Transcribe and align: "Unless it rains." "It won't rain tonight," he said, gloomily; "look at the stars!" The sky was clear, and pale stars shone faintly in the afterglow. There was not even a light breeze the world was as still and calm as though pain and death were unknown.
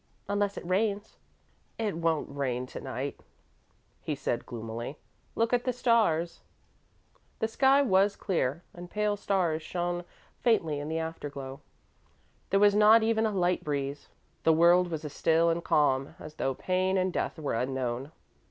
"Unless 0.27 0.57
it 0.57 0.65
rains." 0.65 1.17
"It 1.77 1.95
won't 1.95 2.35
rain 2.35 2.65
tonight," 2.65 3.19
he 4.01 4.15
said, 4.15 4.47
gloomily; 4.47 4.97
"look 5.35 5.53
at 5.53 5.63
the 5.63 5.71
stars!" 5.71 6.39
The 7.37 7.47
sky 7.47 7.83
was 7.83 8.15
clear, 8.15 8.63
and 8.73 8.89
pale 8.89 9.15
stars 9.15 9.61
shone 9.61 10.03
faintly 10.39 10.79
in 10.79 10.89
the 10.89 10.97
afterglow. 10.97 11.59
There 12.49 12.59
was 12.59 12.73
not 12.73 13.03
even 13.03 13.27
a 13.27 13.31
light 13.31 13.63
breeze 13.63 14.09
the 14.41 14.53
world 14.53 14.89
was 14.89 15.05
as 15.05 15.13
still 15.13 15.51
and 15.51 15.63
calm 15.63 16.15
as 16.17 16.33
though 16.33 16.55
pain 16.55 16.97
and 16.97 17.13
death 17.13 17.37
were 17.37 17.53
unknown. 17.53 18.11